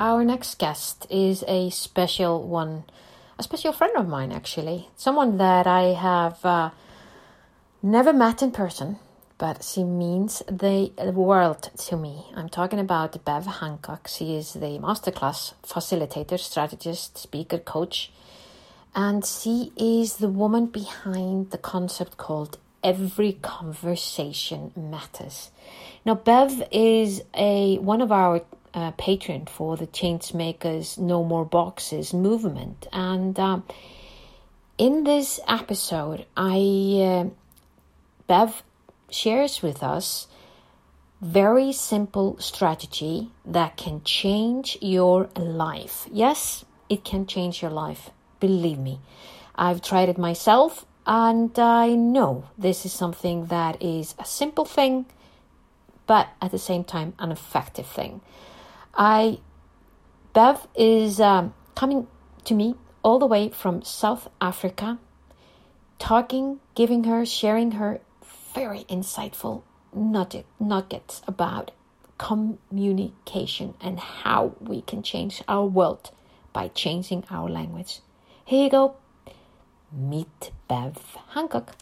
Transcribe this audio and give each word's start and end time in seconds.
Our 0.00 0.24
next 0.24 0.58
guest 0.58 1.06
is 1.10 1.44
a 1.46 1.68
special 1.68 2.48
one, 2.48 2.84
a 3.38 3.42
special 3.42 3.70
friend 3.70 3.94
of 3.98 4.08
mine, 4.08 4.32
actually. 4.32 4.88
Someone 4.96 5.36
that 5.36 5.66
I 5.66 5.92
have 5.92 6.42
uh, 6.42 6.70
never 7.82 8.14
met 8.14 8.40
in 8.40 8.50
person, 8.50 8.96
but 9.36 9.62
she 9.62 9.84
means 9.84 10.42
the 10.46 10.90
world 11.14 11.68
to 11.76 11.98
me. 11.98 12.24
I'm 12.34 12.48
talking 12.48 12.78
about 12.78 13.22
Bev 13.26 13.44
Hancock. 13.44 14.08
She 14.08 14.36
is 14.36 14.54
the 14.54 14.78
masterclass 14.78 15.52
facilitator, 15.62 16.38
strategist, 16.38 17.18
speaker, 17.18 17.58
coach, 17.58 18.10
and 18.94 19.22
she 19.22 19.70
is 19.76 20.16
the 20.16 20.30
woman 20.30 20.64
behind 20.64 21.50
the 21.50 21.58
concept 21.58 22.16
called 22.16 22.56
Every 22.82 23.34
Conversation 23.42 24.72
Matters. 24.74 25.50
Now, 26.06 26.14
Bev 26.14 26.62
is 26.72 27.22
a 27.34 27.76
one 27.76 28.00
of 28.00 28.10
our 28.10 28.40
uh, 28.74 28.92
patron 28.92 29.46
for 29.46 29.76
the 29.76 29.86
Changemakers 29.86 30.98
No 30.98 31.24
More 31.24 31.44
Boxes 31.44 32.12
movement, 32.12 32.86
and 32.92 33.38
um, 33.38 33.64
in 34.78 35.04
this 35.04 35.40
episode, 35.46 36.26
I 36.36 37.26
uh, 37.26 37.30
Bev 38.26 38.62
shares 39.10 39.62
with 39.62 39.82
us 39.82 40.28
very 41.20 41.72
simple 41.72 42.38
strategy 42.38 43.30
that 43.44 43.76
can 43.76 44.02
change 44.04 44.78
your 44.80 45.28
life. 45.36 46.08
Yes, 46.10 46.64
it 46.88 47.04
can 47.04 47.26
change 47.26 47.60
your 47.60 47.70
life. 47.70 48.10
Believe 48.38 48.78
me, 48.78 49.00
I've 49.54 49.82
tried 49.82 50.08
it 50.08 50.16
myself, 50.16 50.86
and 51.06 51.58
I 51.58 51.94
know 51.94 52.44
this 52.56 52.86
is 52.86 52.92
something 52.92 53.46
that 53.46 53.82
is 53.82 54.14
a 54.18 54.24
simple 54.24 54.64
thing 54.64 55.06
but 56.10 56.28
at 56.42 56.50
the 56.50 56.58
same 56.58 56.82
time 56.82 57.14
an 57.20 57.30
effective 57.30 57.86
thing. 57.86 58.20
I 59.00 59.38
Bev 60.34 60.68
is 60.76 61.20
um, 61.20 61.54
coming 61.74 62.06
to 62.44 62.54
me 62.54 62.74
all 63.02 63.18
the 63.18 63.24
way 63.24 63.48
from 63.48 63.82
South 63.82 64.28
Africa, 64.42 64.98
talking, 65.98 66.60
giving 66.74 67.04
her, 67.04 67.24
sharing 67.24 67.72
her 67.72 68.00
very 68.54 68.84
insightful 68.90 69.62
nugget, 69.94 70.44
nuggets 70.60 71.22
about 71.26 71.70
communication 72.18 73.72
and 73.80 73.98
how 73.98 74.52
we 74.60 74.82
can 74.82 75.02
change 75.02 75.42
our 75.48 75.64
world 75.64 76.10
by 76.52 76.68
changing 76.68 77.24
our 77.30 77.48
language. 77.48 78.00
Here 78.44 78.64
you 78.64 78.70
go. 78.70 78.96
Meet 79.90 80.52
Bev 80.68 81.16
Hancock. 81.30 81.74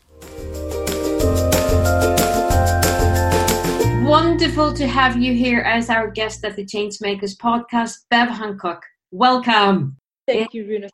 Wonderful 4.09 4.73
to 4.73 4.89
have 4.89 5.21
you 5.21 5.35
here 5.35 5.61
as 5.61 5.91
our 5.91 6.11
guest 6.11 6.43
at 6.43 6.57
the 6.57 6.65
Changemakers 6.65 7.37
podcast, 7.37 8.07
Bev 8.09 8.31
Hancock. 8.31 8.83
Welcome. 9.11 9.99
Thank 10.27 10.55
you, 10.55 10.67
Runa. 10.67 10.89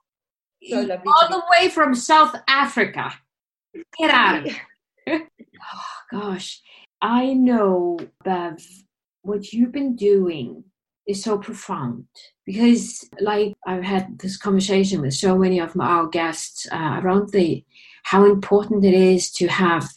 So 0.69 0.81
lovely. 0.81 1.06
All 1.06 1.28
the 1.31 1.44
way 1.49 1.69
from 1.69 1.94
South 1.94 2.34
Africa. 2.49 3.12
Get 3.97 4.11
out 4.11 4.38
of 4.38 4.44
here. 5.06 5.28
oh, 5.31 5.94
gosh. 6.11 6.61
I 7.00 7.34
know, 7.34 8.00
Bev, 8.25 8.66
what 9.22 9.53
you've 9.53 9.71
been 9.71 9.94
doing 9.94 10.65
is 11.06 11.22
so 11.22 11.38
profound 11.38 12.06
because, 12.44 13.09
like, 13.21 13.55
I've 13.65 13.84
had 13.84 14.19
this 14.19 14.37
conversation 14.37 15.03
with 15.03 15.15
so 15.15 15.38
many 15.38 15.61
of 15.61 15.78
our 15.78 16.09
guests 16.09 16.67
uh, 16.72 16.99
around 17.00 17.31
the 17.31 17.65
how 18.03 18.25
important 18.25 18.84
it 18.84 18.93
is 18.93 19.31
to 19.34 19.47
have 19.47 19.88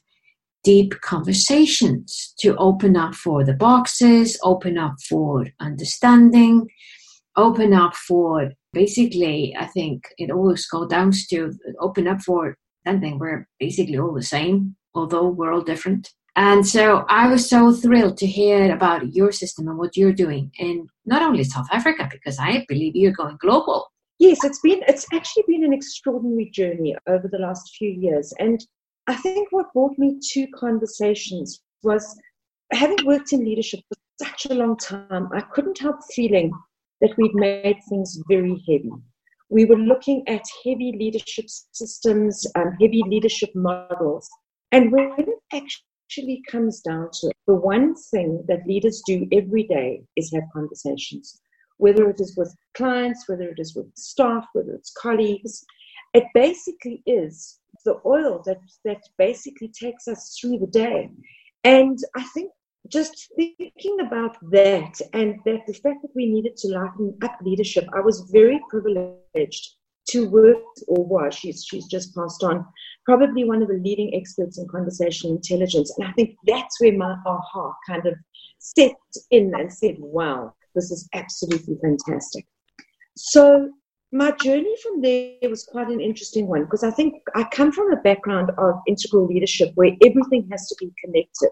deep 0.67 0.99
conversations 0.99 2.33
to 2.37 2.53
open 2.57 2.97
up 2.97 3.15
for 3.15 3.45
the 3.45 3.53
boxes, 3.53 4.37
open 4.43 4.77
up 4.77 4.95
for 5.07 5.47
understanding, 5.61 6.67
open 7.37 7.71
up 7.71 7.95
for 7.95 8.51
basically, 8.73 9.55
I 9.57 9.67
think 9.67 10.03
it 10.17 10.29
always 10.29 10.65
goes 10.67 10.89
down 10.89 11.13
to 11.29 11.53
open 11.79 12.05
up 12.05 12.19
for 12.21 12.57
something 12.85 13.17
we're 13.17 13.47
basically 13.61 13.97
all 13.97 14.13
the 14.13 14.21
same, 14.21 14.75
although 14.93 15.29
we're 15.29 15.53
all 15.53 15.61
different. 15.61 16.09
And 16.35 16.67
so 16.67 17.05
I 17.07 17.29
was 17.29 17.49
so 17.49 17.71
thrilled 17.71 18.17
to 18.17 18.27
hear 18.27 18.75
about 18.75 19.15
your 19.15 19.31
system 19.31 19.69
and 19.69 19.77
what 19.77 19.95
you're 19.95 20.21
doing 20.25 20.51
in 20.59 20.89
not 21.05 21.21
only 21.21 21.45
South 21.45 21.67
Africa, 21.71 22.09
because 22.11 22.37
I 22.39 22.65
believe 22.67 22.93
you're 22.93 23.13
going 23.13 23.37
global. 23.39 23.87
Yes, 24.19 24.43
it's 24.43 24.59
been 24.59 24.81
it's 24.85 25.05
actually 25.13 25.45
been 25.47 25.63
an 25.63 25.71
extraordinary 25.71 26.49
journey 26.53 26.93
over 27.07 27.29
the 27.31 27.37
last 27.37 27.73
few 27.77 27.89
years. 27.89 28.33
And 28.37 28.59
I 29.07 29.15
think 29.15 29.47
what 29.51 29.71
brought 29.73 29.97
me 29.97 30.19
to 30.31 30.47
conversations 30.47 31.61
was 31.83 32.19
having 32.73 33.05
worked 33.05 33.31
in 33.31 33.45
leadership 33.45 33.79
for 33.87 33.97
such 34.25 34.47
a 34.47 34.53
long 34.53 34.75
time, 34.77 35.29
I 35.33 35.41
couldn't 35.41 35.79
help 35.79 35.97
feeling 36.13 36.51
that 37.01 37.15
we'd 37.17 37.35
made 37.35 37.77
things 37.87 38.19
very 38.27 38.61
heavy. 38.67 38.91
We 39.49 39.65
were 39.65 39.77
looking 39.77 40.27
at 40.27 40.43
heavy 40.65 40.93
leadership 40.99 41.45
systems, 41.71 42.45
um, 42.55 42.71
heavy 42.81 43.01
leadership 43.05 43.49
models. 43.55 44.27
And 44.73 44.91
when 44.91 45.13
it 45.17 45.29
actually 45.53 46.41
comes 46.51 46.81
down 46.81 47.09
to 47.21 47.27
it, 47.27 47.35
the 47.45 47.55
one 47.55 47.95
thing 48.11 48.43
that 48.49 48.67
leaders 48.67 49.01
do 49.05 49.25
every 49.31 49.63
day 49.63 50.01
is 50.17 50.33
have 50.33 50.43
conversations, 50.51 51.39
whether 51.77 52.09
it 52.09 52.19
is 52.19 52.35
with 52.35 52.53
clients, 52.75 53.23
whether 53.29 53.47
it 53.49 53.59
is 53.59 53.73
with 53.73 53.89
staff, 53.95 54.45
whether 54.51 54.73
it's 54.73 54.91
colleagues. 54.91 55.63
It 56.13 56.25
basically 56.33 57.03
is 57.05 57.59
the 57.85 57.99
oil 58.05 58.41
that 58.45 58.59
that 58.85 59.01
basically 59.17 59.69
takes 59.69 60.07
us 60.07 60.37
through 60.39 60.59
the 60.59 60.67
day. 60.67 61.09
And 61.63 61.97
I 62.15 62.23
think 62.33 62.51
just 62.89 63.31
thinking 63.35 63.97
about 64.05 64.37
that 64.51 64.99
and 65.13 65.35
that 65.45 65.65
the 65.67 65.73
fact 65.73 66.01
that 66.01 66.15
we 66.15 66.25
needed 66.25 66.55
to 66.57 66.69
lighten 66.69 67.17
up 67.23 67.37
leadership, 67.41 67.85
I 67.93 67.99
was 67.99 68.29
very 68.31 68.61
privileged 68.69 69.75
to 70.09 70.29
work 70.29 70.63
or 70.87 71.05
was 71.05 71.35
she's 71.35 71.65
she's 71.65 71.85
just 71.87 72.15
passed 72.15 72.43
on 72.43 72.65
probably 73.05 73.43
one 73.43 73.61
of 73.61 73.67
the 73.67 73.81
leading 73.83 74.13
experts 74.15 74.57
in 74.57 74.67
conversational 74.69 75.35
intelligence. 75.35 75.93
And 75.97 76.07
i 76.07 76.11
think 76.13 76.35
that's 76.45 76.79
where 76.79 76.97
my 76.97 77.15
aha 77.25 77.73
kind 77.87 78.05
of 78.05 78.15
stepped 78.59 79.17
in 79.31 79.53
and 79.53 79.71
said 79.71 79.95
wow 79.99 80.53
this 80.77 80.91
is 80.91 81.09
absolutely 81.13 81.75
fantastic. 81.81 82.45
So 83.17 83.71
my 84.11 84.31
journey 84.31 84.75
from 84.81 85.01
there 85.01 85.49
was 85.49 85.65
quite 85.65 85.89
an 85.89 85.99
interesting 85.99 86.47
one 86.47 86.63
because 86.63 86.83
I 86.83 86.91
think 86.91 87.15
I 87.35 87.43
come 87.43 87.71
from 87.71 87.91
a 87.91 88.01
background 88.01 88.51
of 88.57 88.79
integral 88.87 89.27
leadership 89.27 89.71
where 89.75 89.95
everything 90.05 90.47
has 90.51 90.67
to 90.69 90.75
be 90.79 90.93
connected. 91.03 91.49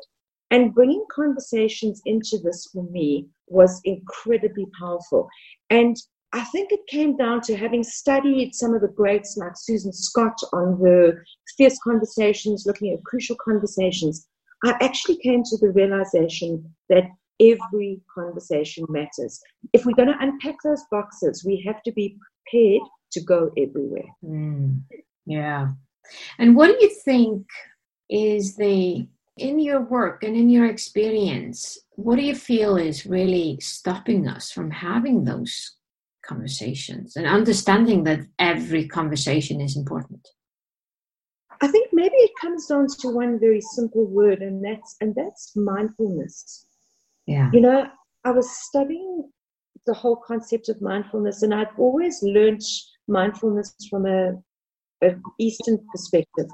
And 0.51 0.73
bringing 0.73 1.05
conversations 1.11 2.01
into 2.05 2.37
this 2.43 2.69
for 2.71 2.83
me 2.83 3.27
was 3.47 3.81
incredibly 3.83 4.67
powerful. 4.79 5.27
And 5.69 5.97
I 6.31 6.43
think 6.45 6.71
it 6.71 6.85
came 6.87 7.17
down 7.17 7.41
to 7.41 7.57
having 7.57 7.83
studied 7.83 8.53
some 8.53 8.73
of 8.73 8.81
the 8.81 8.87
greats 8.89 9.37
like 9.37 9.53
Susan 9.55 9.91
Scott 9.91 10.37
on 10.53 10.79
the 10.79 11.17
fierce 11.57 11.79
conversations, 11.83 12.65
looking 12.65 12.93
at 12.93 13.03
crucial 13.03 13.35
conversations. 13.43 14.27
I 14.63 14.75
actually 14.81 15.17
came 15.17 15.43
to 15.43 15.57
the 15.57 15.71
realization 15.71 16.73
that 16.89 17.05
every 17.41 18.01
conversation 18.13 18.85
matters. 18.89 19.41
If 19.73 19.85
we're 19.85 19.95
going 19.95 20.09
to 20.09 20.19
unpack 20.19 20.55
those 20.63 20.83
boxes, 20.89 21.43
we 21.45 21.63
have 21.65 21.81
to 21.83 21.91
be 21.91 22.17
prepared 22.49 22.81
to 23.11 23.21
go 23.21 23.51
everywhere. 23.57 24.07
Mm, 24.23 24.81
yeah. 25.25 25.69
And 26.37 26.55
what 26.55 26.67
do 26.67 26.77
you 26.79 26.89
think 27.03 27.47
is 28.09 28.55
the, 28.55 29.07
in 29.37 29.59
your 29.59 29.81
work 29.81 30.23
and 30.23 30.35
in 30.35 30.49
your 30.49 30.65
experience, 30.65 31.77
what 31.91 32.17
do 32.17 32.21
you 32.21 32.35
feel 32.35 32.77
is 32.77 33.05
really 33.05 33.57
stopping 33.61 34.27
us 34.27 34.51
from 34.51 34.71
having 34.71 35.23
those 35.23 35.75
conversations 36.25 37.15
and 37.15 37.27
understanding 37.27 38.03
that 38.03 38.19
every 38.39 38.87
conversation 38.87 39.61
is 39.61 39.75
important? 39.75 40.27
I 41.61 41.67
think 41.67 41.89
maybe 41.93 42.15
it 42.15 42.31
comes 42.39 42.67
down 42.67 42.87
to 42.99 43.09
one 43.09 43.39
very 43.39 43.61
simple 43.61 44.05
word, 44.05 44.41
and 44.41 44.63
that's 44.63 44.97
and 44.99 45.15
that's 45.15 45.55
mindfulness. 45.55 46.65
Yeah. 47.27 47.49
You 47.53 47.61
know, 47.61 47.87
I 48.25 48.31
was 48.31 48.49
studying 48.49 49.31
the 49.85 49.93
whole 49.93 50.15
concept 50.15 50.69
of 50.69 50.81
mindfulness, 50.81 51.43
and 51.43 51.53
I've 51.53 51.77
always 51.77 52.21
learned 52.23 52.61
mindfulness 53.07 53.75
from 53.89 54.05
a, 54.05 54.33
a 55.03 55.15
Eastern 55.39 55.79
perspective. 55.91 56.47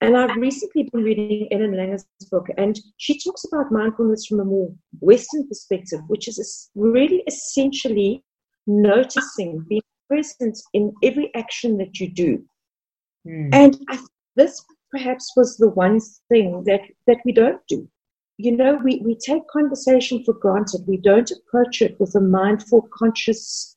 And 0.00 0.16
I've 0.16 0.36
recently 0.36 0.90
been 0.92 1.02
reading 1.02 1.48
Ellen 1.50 1.72
Langer's 1.72 2.04
book, 2.30 2.46
and 2.58 2.78
she 2.98 3.18
talks 3.18 3.44
about 3.44 3.72
mindfulness 3.72 4.26
from 4.26 4.40
a 4.40 4.44
more 4.44 4.70
Western 5.00 5.48
perspective, 5.48 6.00
which 6.08 6.28
is 6.28 6.70
really 6.74 7.22
essentially 7.26 8.22
noticing, 8.66 9.64
being 9.68 9.82
present 10.08 10.58
in 10.74 10.92
every 11.02 11.34
action 11.34 11.78
that 11.78 12.00
you 12.00 12.12
do. 12.12 12.44
Mm. 13.26 13.48
And 13.54 13.78
I, 13.88 13.98
this 14.36 14.62
perhaps 14.90 15.32
was 15.36 15.56
the 15.56 15.70
one 15.70 16.00
thing 16.28 16.64
that, 16.64 16.82
that 17.06 17.18
we 17.24 17.32
don't 17.32 17.60
do. 17.68 17.88
You 18.36 18.56
know, 18.56 18.80
we, 18.82 19.00
we 19.04 19.16
take 19.16 19.46
conversation 19.46 20.24
for 20.24 20.34
granted. 20.34 20.82
We 20.88 20.96
don't 20.96 21.30
approach 21.30 21.80
it 21.80 21.98
with 22.00 22.16
a 22.16 22.20
mindful, 22.20 22.88
conscious 22.92 23.76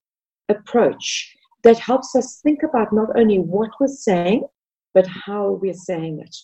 approach 0.49 1.35
that 1.63 1.77
helps 1.77 2.15
us 2.15 2.39
think 2.41 2.63
about 2.63 2.91
not 2.91 3.09
only 3.15 3.37
what 3.37 3.69
we're 3.79 3.87
saying, 3.87 4.47
but 4.95 5.05
how 5.05 5.59
we're 5.61 5.73
saying 5.73 6.21
it. 6.21 6.35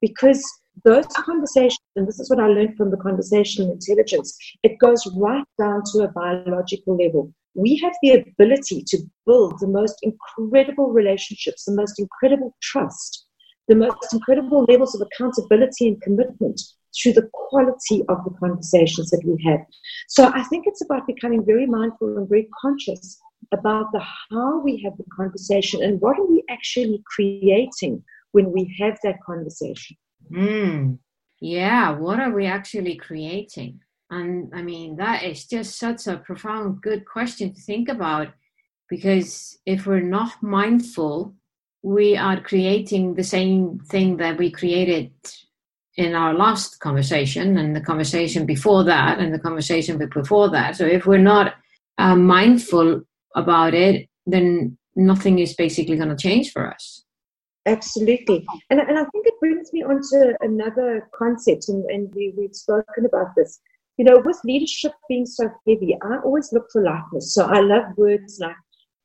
Because 0.00 0.42
those 0.84 1.06
conversations, 1.08 1.80
and 1.96 2.08
this 2.08 2.18
is 2.18 2.30
what 2.30 2.40
I 2.40 2.46
learned 2.46 2.76
from 2.78 2.90
the 2.90 2.96
conversational 2.96 3.72
intelligence, 3.72 4.38
it 4.62 4.78
goes 4.78 5.06
right 5.14 5.44
down 5.58 5.82
to 5.92 6.04
a 6.04 6.08
biological 6.08 6.96
level. 6.96 7.30
We 7.54 7.76
have 7.78 7.92
the 8.02 8.12
ability 8.12 8.84
to 8.86 8.98
build 9.26 9.58
the 9.60 9.66
most 9.66 9.98
incredible 10.02 10.92
relationships, 10.92 11.64
the 11.64 11.74
most 11.74 11.98
incredible 11.98 12.56
trust, 12.62 13.26
the 13.68 13.74
most 13.74 14.14
incredible 14.14 14.64
levels 14.64 14.94
of 14.94 15.02
accountability 15.02 15.88
and 15.88 16.00
commitment 16.00 16.58
through 16.96 17.12
the 17.12 17.28
quality 17.32 18.02
of 18.08 18.24
the 18.24 18.30
conversations 18.38 19.10
that 19.10 19.22
we 19.24 19.42
have. 19.44 19.60
So 20.08 20.30
I 20.34 20.42
think 20.44 20.64
it's 20.66 20.82
about 20.82 21.06
becoming 21.06 21.44
very 21.44 21.66
mindful 21.66 22.16
and 22.16 22.28
very 22.28 22.48
conscious 22.60 23.20
about 23.52 23.86
the 23.92 24.02
how 24.30 24.60
we 24.60 24.82
have 24.82 24.96
the 24.96 25.04
conversation 25.16 25.82
and 25.82 26.00
what 26.00 26.18
are 26.18 26.26
we 26.26 26.42
actually 26.50 27.02
creating 27.06 28.02
when 28.32 28.52
we 28.52 28.74
have 28.78 28.98
that 29.02 29.22
conversation. 29.24 29.96
Mm. 30.32 30.98
Yeah, 31.40 31.90
what 31.92 32.20
are 32.20 32.30
we 32.30 32.46
actually 32.46 32.96
creating? 32.96 33.80
And 34.10 34.52
I 34.54 34.62
mean, 34.62 34.96
that 34.96 35.22
is 35.22 35.46
just 35.46 35.78
such 35.78 36.06
a 36.06 36.18
profound, 36.18 36.82
good 36.82 37.06
question 37.06 37.54
to 37.54 37.60
think 37.60 37.88
about 37.88 38.28
because 38.88 39.58
if 39.64 39.86
we're 39.86 40.00
not 40.00 40.42
mindful, 40.42 41.34
we 41.82 42.16
are 42.16 42.40
creating 42.40 43.14
the 43.14 43.24
same 43.24 43.78
thing 43.78 44.16
that 44.18 44.36
we 44.36 44.50
created 44.50 45.12
in 46.00 46.14
our 46.14 46.32
last 46.34 46.80
conversation 46.80 47.58
and 47.58 47.76
the 47.76 47.80
conversation 47.90 48.46
before 48.46 48.82
that 48.84 49.18
and 49.20 49.32
the 49.34 49.38
conversation 49.38 49.98
before 49.98 50.48
that. 50.50 50.76
So 50.76 50.84
if 50.86 51.06
we're 51.06 51.28
not 51.34 51.54
uh, 51.98 52.16
mindful 52.16 53.02
about 53.36 53.74
it, 53.74 54.08
then 54.26 54.78
nothing 54.96 55.38
is 55.38 55.54
basically 55.54 55.96
going 55.96 56.08
to 56.08 56.16
change 56.16 56.52
for 56.52 56.72
us. 56.74 57.04
Absolutely. 57.66 58.46
And, 58.70 58.80
and 58.80 58.98
I 58.98 59.04
think 59.10 59.26
it 59.26 59.38
brings 59.38 59.72
me 59.72 59.82
on 59.82 60.00
to 60.10 60.34
another 60.40 61.08
concept, 61.14 61.68
and, 61.68 61.84
and 61.90 62.12
we, 62.14 62.32
we've 62.36 62.54
spoken 62.54 63.04
about 63.04 63.28
this. 63.36 63.60
You 63.98 64.04
know, 64.06 64.22
with 64.24 64.40
leadership 64.44 64.92
being 65.08 65.26
so 65.26 65.50
heavy, 65.68 65.96
I 66.02 66.16
always 66.24 66.52
look 66.52 66.66
for 66.72 66.82
lightness. 66.82 67.34
So 67.34 67.44
I 67.44 67.60
love 67.60 67.84
words 67.96 68.38
like 68.40 68.56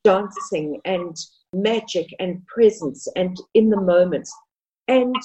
dancing 0.06 0.80
and 0.86 1.16
magic 1.52 2.08
and 2.20 2.46
presence 2.48 3.08
and 3.16 3.36
in 3.54 3.70
the 3.70 3.82
moment. 3.82 4.30
And 4.88 5.16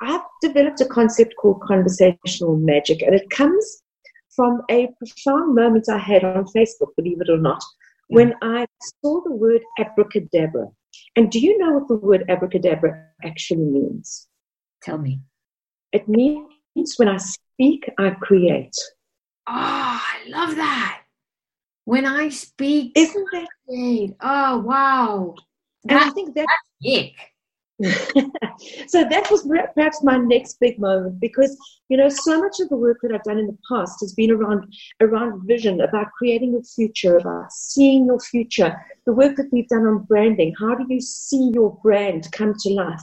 I've 0.00 0.22
developed 0.40 0.80
a 0.80 0.86
concept 0.86 1.34
called 1.38 1.60
conversational 1.62 2.56
magic, 2.56 3.02
and 3.02 3.14
it 3.14 3.28
comes 3.30 3.82
from 4.34 4.62
a 4.70 4.88
profound 4.98 5.54
moment 5.54 5.88
I 5.88 5.98
had 5.98 6.24
on 6.24 6.44
Facebook, 6.56 6.94
believe 6.96 7.20
it 7.20 7.28
or 7.28 7.38
not, 7.38 7.60
mm. 7.60 7.64
when 8.08 8.34
I 8.42 8.66
saw 9.02 9.22
the 9.22 9.32
word 9.32 9.62
abracadabra. 9.78 10.68
And 11.16 11.30
do 11.30 11.38
you 11.38 11.58
know 11.58 11.72
what 11.72 11.88
the 11.88 11.96
word 11.96 12.24
abracadabra 12.28 13.06
actually 13.24 13.64
means? 13.66 14.28
Tell 14.82 14.98
me. 14.98 15.20
It 15.92 16.08
means 16.08 16.94
when 16.96 17.08
I 17.08 17.18
speak, 17.18 17.90
I 17.98 18.10
create. 18.10 18.74
Oh, 19.46 19.52
I 19.52 20.20
love 20.28 20.56
that. 20.56 21.02
When 21.84 22.06
I 22.06 22.28
speak, 22.28 22.92
isn't 22.94 23.26
that 23.32 23.48
great? 23.68 24.14
Oh, 24.20 24.58
wow. 24.60 25.34
And 25.88 25.98
that, 25.98 26.06
I 26.06 26.10
think 26.10 26.34
that, 26.36 26.46
that's 26.46 26.98
ick. 26.98 27.14
so 28.88 29.04
that 29.08 29.26
was 29.30 29.48
perhaps 29.74 30.02
my 30.02 30.18
next 30.18 30.60
big 30.60 30.78
moment 30.78 31.18
because 31.18 31.56
you 31.88 31.96
know 31.96 32.10
so 32.10 32.38
much 32.38 32.60
of 32.60 32.68
the 32.68 32.76
work 32.76 32.98
that 33.02 33.12
I've 33.12 33.24
done 33.24 33.38
in 33.38 33.46
the 33.46 33.56
past 33.70 34.00
has 34.00 34.12
been 34.12 34.30
around 34.30 34.74
around 35.00 35.46
vision, 35.46 35.80
about 35.80 36.12
creating 36.18 36.54
a 36.56 36.62
future, 36.62 37.16
about 37.16 37.52
seeing 37.52 38.04
your 38.04 38.20
future. 38.20 38.76
The 39.06 39.14
work 39.14 39.36
that 39.36 39.48
we've 39.50 39.68
done 39.68 39.86
on 39.86 40.04
branding, 40.04 40.54
how 40.58 40.74
do 40.74 40.84
you 40.88 41.00
see 41.00 41.50
your 41.54 41.78
brand 41.82 42.30
come 42.32 42.54
to 42.60 42.68
life? 42.70 43.00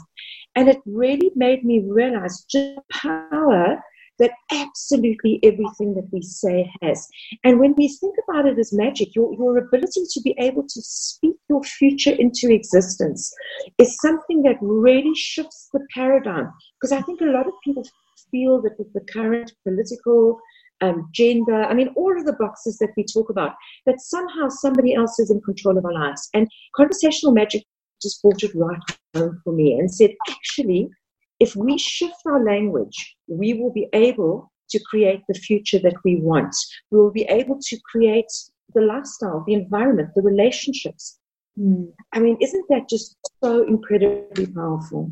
And 0.56 0.70
it 0.70 0.78
really 0.86 1.32
made 1.36 1.64
me 1.64 1.84
realize 1.84 2.46
just 2.50 2.80
power 2.92 3.82
that 4.20 4.32
absolutely 4.52 5.40
everything 5.44 5.94
that 5.96 6.08
we 6.12 6.22
say 6.22 6.72
has. 6.82 7.08
And 7.44 7.60
when 7.60 7.76
we 7.78 7.88
think 7.88 8.16
about 8.28 8.46
it 8.48 8.58
as 8.58 8.74
magic, 8.74 9.16
your, 9.16 9.34
your 9.34 9.58
ability 9.58 10.04
to 10.12 10.22
be 10.22 10.36
able 10.40 10.64
to 10.64 10.82
speak 10.82 11.36
your 11.50 11.64
future 11.64 12.12
into 12.12 12.52
existence 12.52 13.34
is 13.78 14.00
something 14.02 14.42
that 14.44 14.58
really 14.62 15.16
shifts 15.16 15.70
the 15.74 15.86
paradigm. 15.94 16.52
Because 16.80 16.92
I 16.92 17.02
think 17.02 17.22
a 17.22 17.26
lot 17.26 17.48
of 17.48 17.54
people 17.64 17.86
feel 18.32 18.62
that 18.62 18.78
with 18.78 18.92
the 18.94 19.06
current 19.12 19.52
political 19.64 20.40
um, 20.82 21.10
gender, 21.14 21.64
I 21.64 21.74
mean, 21.74 21.90
all 21.96 22.16
of 22.18 22.26
the 22.26 22.34
boxes 22.34 22.78
that 22.78 22.92
we 22.96 23.04
talk 23.04 23.30
about, 23.30 23.54
that 23.86 24.00
somehow 24.00 24.50
somebody 24.50 24.94
else 24.94 25.20
is 25.20 25.32
in 25.32 25.42
control 25.42 25.78
of 25.78 25.86
our 25.86 25.94
lives. 25.94 26.30
And 26.34 26.48
conversational 26.76 27.34
magic 27.34 27.64
just 28.02 28.22
brought 28.22 28.44
it 28.44 28.52
right 28.54 28.80
home 29.16 29.42
for 29.44 29.54
me 29.54 29.74
and 29.74 29.92
said, 29.92 30.12
actually, 30.30 30.90
if 31.40 31.56
we 31.56 31.78
shift 31.78 32.16
our 32.26 32.44
language, 32.44 33.16
we 33.28 33.54
will 33.54 33.72
be 33.72 33.88
able 33.94 34.52
to 34.70 34.80
create 34.90 35.22
the 35.28 35.40
future 35.40 35.80
that 35.80 35.96
we 36.04 36.18
want. 36.18 36.56
We 36.92 37.00
will 37.00 37.12
be 37.12 37.24
able 37.24 37.60
to 37.62 37.78
create 37.90 38.32
the 38.74 38.82
lifestyle, 38.82 39.44
the 39.48 39.54
environment, 39.54 40.10
the 40.16 40.22
relationships. 40.22 41.20
Mm. 41.58 41.92
I 42.14 42.20
mean, 42.20 42.38
isn't 42.42 42.66
that 42.70 42.90
just 42.90 43.16
so 43.44 43.66
incredibly 43.66 44.48
powerful? 44.48 45.12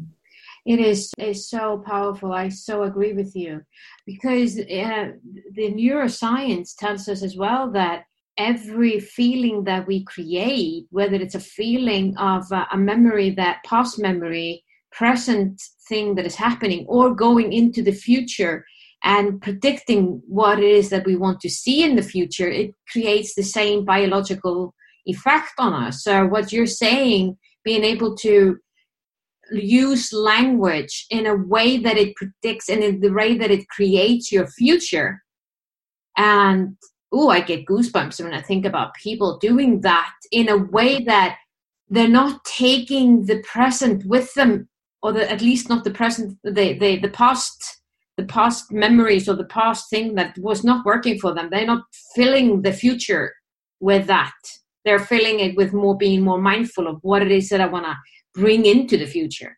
It 0.66 0.80
is 0.80 1.14
is 1.20 1.48
so 1.48 1.84
powerful. 1.86 2.34
I 2.34 2.50
so 2.50 2.84
agree 2.84 3.14
with 3.14 3.36
you, 3.36 3.62
because 4.06 4.58
uh, 4.58 5.12
the 5.54 5.72
neuroscience 5.72 6.76
tells 6.76 7.08
us 7.08 7.22
as 7.22 7.38
well 7.38 7.72
that 7.72 8.06
every 8.38 9.00
feeling 9.00 9.64
that 9.66 9.88
we 9.88 10.04
create, 10.04 10.88
whether 10.90 11.16
it's 11.16 11.36
a 11.36 11.40
feeling 11.40 12.18
of 12.18 12.52
uh, 12.52 12.66
a 12.72 12.78
memory 12.78 13.30
that 13.30 13.64
past 13.64 14.00
memory, 14.00 14.65
present 14.98 15.62
thing 15.88 16.16
that 16.16 16.26
is 16.26 16.36
happening 16.36 16.86
or 16.88 17.14
going 17.14 17.54
into 17.54 17.84
the 17.84 17.92
future 17.92 18.66
and 19.04 19.42
predicting 19.42 20.22
what 20.28 20.58
it 20.58 20.66
is 20.66 20.90
that 20.90 21.06
we 21.06 21.16
want 21.16 21.40
to 21.42 21.50
see 21.50 21.84
in 21.84 21.96
the 21.96 22.02
future, 22.02 22.50
it 22.50 22.72
creates 22.92 23.36
the 23.36 23.44
same 23.44 23.86
biological 23.86 24.74
effect 25.06 25.54
on 25.60 25.74
us. 25.74 26.04
So, 26.04 26.26
what 26.26 26.52
you're 26.52 26.66
saying, 26.66 27.38
being 27.64 27.84
able 27.84 28.16
to 28.18 28.58
use 29.52 30.12
language 30.12 31.06
in 31.12 31.28
a 31.28 31.36
way 31.36 31.78
that 31.78 31.98
it 31.98 32.16
predicts 32.16 32.68
and 32.68 32.84
in 32.84 33.00
the 33.02 33.12
way 33.12 33.38
that 33.38 33.52
it 33.52 33.68
creates 33.70 34.32
your 34.32 34.48
future. 34.48 35.22
And 36.18 36.78
oh, 37.12 37.30
I 37.30 37.42
get 37.42 37.66
goosebumps 37.66 38.24
when 38.24 38.34
I 38.34 38.42
think 38.42 38.66
about 38.66 38.96
people 38.96 39.38
doing 39.38 39.82
that 39.82 40.14
in 40.32 40.50
a 40.50 40.58
way 40.58 41.04
that 41.04 41.38
they're 41.90 42.08
not 42.08 42.44
taking 42.44 43.26
the 43.26 43.44
present 43.44 44.04
with 44.06 44.34
them 44.34 44.68
or 45.06 45.12
the, 45.12 45.32
at 45.32 45.40
least 45.40 45.70
not 45.70 45.84
the 45.84 45.92
present, 45.92 46.36
the, 46.44 46.74
the, 46.80 46.98
the 46.98 47.10
past, 47.10 47.80
the 48.18 48.26
past 48.26 48.72
memories 48.72 49.30
or 49.30 49.36
the 49.36 49.46
past 49.46 49.88
thing 49.88 50.16
that 50.16 50.36
was 50.40 50.64
not 50.64 50.84
working 50.84 51.20
for 51.20 51.32
them. 51.32 51.50
They're 51.52 51.64
not 51.68 51.84
filling 52.16 52.64
the 52.64 52.74
future 52.74 53.32
with 53.80 54.08
that. 54.08 54.34
They're 54.84 55.06
filling 55.14 55.42
it 55.42 55.56
with 55.56 55.74
more 55.74 55.96
being 55.96 56.24
more 56.24 56.42
mindful 56.42 56.88
of 56.88 56.98
what 57.04 57.22
it 57.22 57.32
is 57.32 57.50
that 57.50 57.62
I 57.62 57.68
want 57.68 57.86
to 57.86 57.96
bring 58.34 58.66
into 58.66 58.98
the 58.98 59.06
future. 59.06 59.56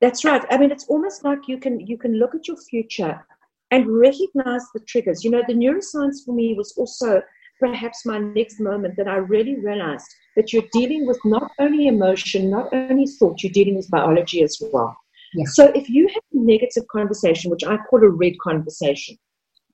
That's 0.00 0.24
right. 0.24 0.44
I 0.50 0.58
mean, 0.58 0.72
it's 0.72 0.88
almost 0.88 1.24
like 1.24 1.46
you 1.46 1.58
can 1.58 1.78
you 1.86 1.96
can 1.96 2.18
look 2.18 2.34
at 2.34 2.48
your 2.48 2.56
future 2.56 3.24
and 3.70 3.86
recognize 3.86 4.64
the 4.74 4.80
triggers. 4.88 5.22
You 5.22 5.30
know, 5.30 5.42
the 5.46 5.54
neuroscience 5.54 6.24
for 6.26 6.34
me 6.34 6.54
was 6.54 6.74
also 6.76 7.22
perhaps 7.60 8.04
my 8.04 8.18
next 8.18 8.60
moment 8.60 8.96
that 8.96 9.08
I 9.08 9.16
really 9.16 9.58
realized 9.60 10.06
that 10.36 10.52
you're 10.52 10.68
dealing 10.72 11.06
with 11.06 11.18
not 11.24 11.50
only 11.58 11.86
emotion, 11.86 12.50
not 12.50 12.72
only 12.72 13.06
thought, 13.06 13.42
you're 13.42 13.52
dealing 13.52 13.76
with 13.76 13.90
biology 13.90 14.42
as 14.42 14.60
well. 14.72 14.96
Yeah. 15.34 15.44
So 15.46 15.66
if 15.74 15.88
you 15.88 16.08
have 16.08 16.22
a 16.32 16.38
negative 16.38 16.84
conversation, 16.88 17.50
which 17.50 17.64
I 17.64 17.76
call 17.76 18.02
a 18.02 18.08
red 18.08 18.34
conversation, 18.40 19.16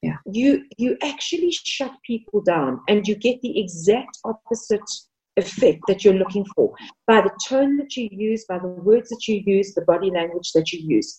yeah. 0.02 0.16
you 0.24 0.64
you 0.78 0.96
actually 1.02 1.52
shut 1.52 1.92
people 2.06 2.40
down 2.40 2.80
and 2.88 3.06
you 3.06 3.14
get 3.14 3.40
the 3.42 3.60
exact 3.60 4.18
opposite 4.24 4.88
effect 5.36 5.80
that 5.86 6.04
you're 6.04 6.14
looking 6.14 6.44
for 6.54 6.74
by 7.06 7.20
the 7.20 7.30
tone 7.46 7.76
that 7.76 7.96
you 7.96 8.08
use, 8.10 8.44
by 8.48 8.58
the 8.58 8.68
words 8.68 9.08
that 9.10 9.28
you 9.28 9.42
use, 9.46 9.74
the 9.74 9.82
body 9.82 10.10
language 10.10 10.52
that 10.54 10.72
you 10.72 10.80
use. 10.96 11.18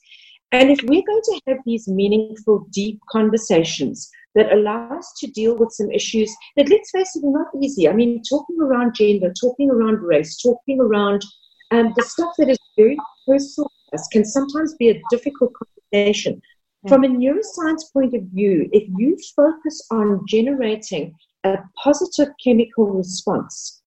And 0.51 0.70
if 0.70 0.79
we're 0.84 1.03
going 1.05 1.22
to 1.24 1.41
have 1.48 1.58
these 1.65 1.88
meaningful, 1.88 2.67
deep 2.72 3.00
conversations 3.10 4.10
that 4.36 4.51
allow 4.51 4.98
us 4.98 5.13
to 5.20 5.27
deal 5.27 5.55
with 5.55 5.72
some 5.72 5.89
issues 5.91 6.34
that, 6.58 6.70
let's 6.70 6.91
face 6.91 7.15
it, 7.15 7.25
are 7.25 7.31
not 7.31 7.48
easy. 7.62 7.88
I 7.88 7.93
mean, 7.93 8.22
talking 8.24 8.60
around 8.62 8.96
gender, 8.96 9.34
talking 9.39 9.70
around 9.70 10.01
race, 10.01 10.41
talking 10.41 10.79
around 10.79 11.24
um, 11.72 11.93
the 11.96 12.03
stuff 12.03 12.34
that 12.38 12.50
is 12.50 12.60
very 12.77 12.98
personal 13.25 13.70
to 13.70 13.96
us 13.96 14.08
can 14.12 14.25
sometimes 14.25 14.75
be 14.75 14.89
a 14.89 15.01
difficult 15.10 15.53
conversation. 15.53 16.41
From 16.88 17.03
a 17.03 17.08
neuroscience 17.08 17.84
point 17.93 18.15
of 18.15 18.24
view, 18.34 18.67
if 18.72 18.89
you 18.98 19.15
focus 19.36 19.86
on 19.91 20.25
generating 20.27 21.13
a 21.43 21.58
positive 21.81 22.34
chemical 22.43 22.88
response. 22.88 23.81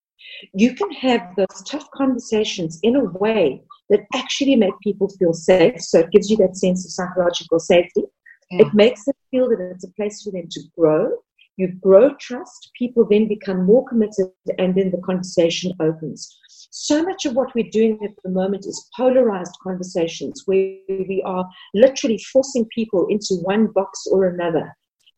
You 0.53 0.75
can 0.75 0.91
have 0.93 1.35
those 1.37 1.63
tough 1.67 1.89
conversations 1.93 2.79
in 2.83 2.97
a 2.97 3.05
way 3.05 3.63
that 3.91 4.07
actually 4.15 4.57
make 4.57 4.79
people 4.83 5.09
feel 5.19 5.33
safe. 5.33 5.81
So 5.81 6.01
it 6.01 6.11
gives 6.11 6.31
you 6.31 6.37
that 6.39 6.57
sense 6.57 6.85
of 6.85 6.91
psychological 6.91 7.61
safety. 7.61 8.05
Yeah. 8.51 8.67
It 8.67 8.75
makes 8.75 9.05
them 9.05 9.15
feel 9.31 9.49
that 9.49 9.61
it's 9.61 9.85
a 9.85 9.93
place 9.93 10.23
for 10.23 10.31
them 10.31 10.49
to 10.51 10.61
grow. 10.77 11.11
You 11.57 11.69
grow 11.69 12.15
trust, 12.21 12.71
people 12.77 13.07
then 13.09 13.29
become 13.29 13.65
more 13.65 13.87
committed, 13.87 14.33
and 14.59 14.75
then 14.75 14.91
the 14.91 15.01
conversation 15.05 15.73
opens. 15.79 16.37
So 16.49 17.05
much 17.05 17.25
of 17.27 17.37
what 17.37 17.55
we're 17.55 17.71
doing 17.71 18.01
at 18.05 18.11
the 18.25 18.31
moment 18.31 18.67
is 18.67 18.91
polarized 18.97 19.57
conversations 19.63 20.43
where 20.47 20.77
we 20.89 21.23
are 21.25 21.49
literally 21.73 22.19
forcing 22.33 22.67
people 22.75 23.07
into 23.09 23.37
one 23.43 23.69
box 23.69 24.05
or 24.11 24.27
another. 24.27 24.75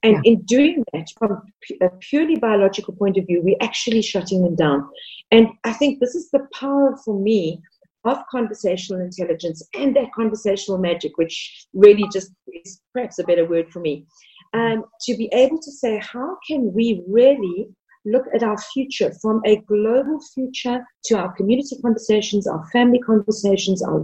And 0.07 0.25
yeah. 0.25 0.33
in 0.33 0.43
doing 0.43 0.85
that, 0.93 1.09
from 1.19 1.43
a 1.83 1.89
purely 1.99 2.37
biological 2.37 2.95
point 2.95 3.17
of 3.17 3.27
view, 3.27 3.43
we're 3.43 3.57
actually 3.61 4.03
shutting 4.03 4.43
them 4.45 4.55
down. 4.55 4.89
And 5.33 5.49
I 5.65 5.73
think 5.73 5.99
this 5.99 6.15
is 6.15 6.31
the 6.31 6.47
power 6.55 6.97
for 7.05 7.19
me 7.19 7.61
of 8.05 8.19
conversational 8.31 9.01
intelligence 9.01 9.69
and 9.75 9.97
that 9.97 10.13
conversational 10.15 10.79
magic, 10.79 11.19
which 11.19 11.67
really 11.75 12.05
just 12.13 12.31
is 12.65 12.81
perhaps 12.95 13.19
a 13.19 13.25
better 13.25 13.45
word 13.45 13.69
for 13.73 13.81
me, 13.81 14.07
um, 14.55 14.85
to 15.01 15.17
be 15.17 15.29
able 15.33 15.59
to 15.59 15.73
say, 15.73 15.99
how 15.99 16.37
can 16.47 16.73
we 16.73 17.03
really 17.09 17.69
look 18.05 18.27
at 18.33 18.45
our 18.45 18.57
future 18.73 19.13
from 19.21 19.41
a 19.45 19.57
global 19.63 20.21
future 20.33 20.87
to 21.07 21.19
our 21.19 21.33
community 21.33 21.77
conversations, 21.83 22.47
our 22.47 22.65
family 22.73 23.01
conversations, 23.01 23.83
our 23.83 23.99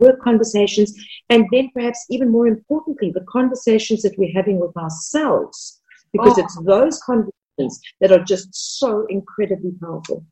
work 0.00 0.20
conversations, 0.20 0.92
and 1.28 1.46
then 1.52 1.70
perhaps 1.74 2.04
even 2.10 2.30
more 2.30 2.46
importantly, 2.46 3.10
the 3.12 3.24
conversations 3.28 4.02
that 4.02 4.16
we're 4.18 4.32
having 4.34 4.58
with 4.58 4.76
ourselves, 4.76 5.80
because 6.12 6.38
oh. 6.38 6.42
it's 6.42 6.62
those 6.64 7.00
conversations 7.02 7.80
that 8.00 8.12
are 8.12 8.24
just 8.24 8.48
so 8.78 9.06
incredibly 9.08 9.72
powerful. 9.80 10.24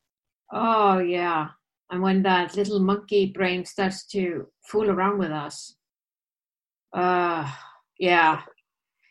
Oh, 0.52 0.98
yeah. 0.98 1.48
And 1.90 2.02
when 2.02 2.22
that 2.22 2.56
little 2.56 2.80
monkey 2.80 3.26
brain 3.26 3.64
starts 3.64 4.06
to 4.08 4.46
fool 4.66 4.90
around 4.90 5.18
with 5.18 5.30
us, 5.30 5.74
uh, 6.92 7.50
yeah, 7.98 8.42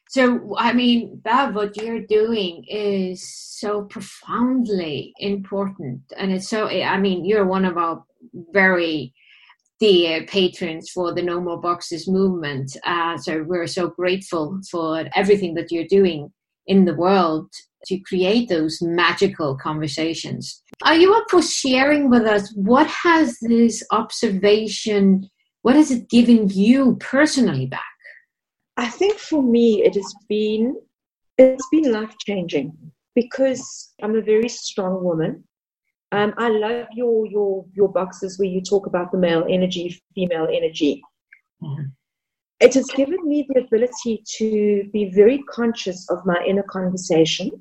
so, 0.10 0.56
I 0.58 0.72
mean, 0.72 1.22
that 1.26 1.54
what 1.54 1.76
you're 1.76 2.00
doing 2.00 2.64
is 2.70 3.28
so 3.28 3.84
profoundly 3.84 5.14
important. 5.20 6.02
And 6.16 6.32
it's 6.32 6.48
so, 6.48 6.68
I 6.68 6.98
mean, 6.98 7.26
you're 7.26 7.46
one 7.46 7.66
of 7.66 7.78
our 7.78 8.06
very 8.54 9.14
dear 9.80 10.26
patrons 10.26 10.90
for 10.90 11.14
the 11.14 11.22
No 11.22 11.40
More 11.40 11.60
Boxes 11.60 12.08
movement. 12.08 12.76
Uh, 12.86 13.18
so, 13.18 13.44
we're 13.44 13.68
so 13.68 13.90
grateful 13.90 14.60
for 14.70 15.06
everything 15.16 15.54
that 15.56 15.72
you're 15.72 15.88
doing 15.88 16.32
in 16.68 16.86
the 16.86 16.96
world 16.96 17.50
to 17.86 18.00
create 18.00 18.50
those 18.50 18.82
magical 18.82 19.56
conversations. 19.58 20.62
Are 20.84 20.96
you 20.96 21.14
up 21.14 21.26
for 21.30 21.42
sharing 21.42 22.10
with 22.10 22.24
us 22.24 22.52
what 22.56 22.88
has 22.88 23.38
this 23.42 23.84
observation, 23.92 25.30
what 25.62 25.76
has 25.76 25.92
it 25.92 26.10
given 26.10 26.50
you 26.50 26.98
personally 27.00 27.66
back? 27.66 27.82
I 28.78 28.88
think 28.88 29.18
for 29.18 29.42
me 29.42 29.84
it 29.84 29.96
has 29.96 30.14
been 30.30 30.76
it's 31.38 31.68
been 31.72 31.92
life 31.92 32.16
changing 32.26 32.76
because 33.16 33.94
I'm 34.02 34.16
a 34.16 34.22
very 34.22 34.50
strong 34.50 35.04
woman. 35.04 35.44
Um, 36.12 36.34
I 36.38 36.50
love 36.50 36.88
your 36.94 37.26
your 37.28 37.66
your 37.74 37.90
boxes 37.90 38.40
where 38.40 38.48
you 38.48 38.62
talk 38.62 38.88
about 38.88 39.12
the 39.12 39.18
male 39.18 39.46
energy, 39.50 40.02
female 40.16 40.48
energy. 40.52 41.02
Mm-hmm. 41.62 41.84
It 42.60 42.74
has 42.74 42.88
given 42.88 43.28
me 43.28 43.48
the 43.50 43.62
ability 43.62 44.24
to 44.38 44.90
be 44.92 45.12
very 45.14 45.44
conscious 45.44 46.10
of 46.10 46.26
my 46.26 46.44
inner 46.48 46.64
conversation 46.64 47.52